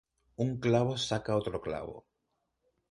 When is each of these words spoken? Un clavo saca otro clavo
Un 0.45 0.49
clavo 0.63 0.93
saca 1.07 1.39
otro 1.41 1.57
clavo 1.65 1.97